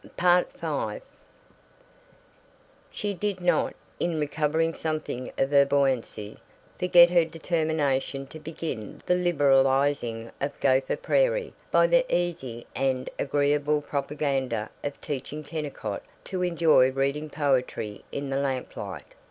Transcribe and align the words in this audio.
V 0.17 0.97
She 2.89 3.13
did 3.13 3.39
not, 3.39 3.75
in 3.99 4.19
recovering 4.19 4.73
something 4.73 5.31
of 5.37 5.51
her 5.51 5.63
buoyancy, 5.63 6.39
forget 6.79 7.11
her 7.11 7.23
determination 7.23 8.25
to 8.25 8.39
begin 8.39 9.03
the 9.05 9.13
liberalizing 9.13 10.31
of 10.41 10.59
Gopher 10.59 10.95
Prairie 10.97 11.53
by 11.69 11.85
the 11.85 12.03
easy 12.11 12.65
and 12.75 13.11
agreeable 13.19 13.79
propaganda 13.83 14.71
of 14.83 14.99
teaching 15.01 15.43
Kennicott 15.43 16.01
to 16.23 16.41
enjoy 16.41 16.89
reading 16.89 17.29
poetry 17.29 18.03
in 18.11 18.31
the 18.31 18.37
lamplight. 18.37 19.05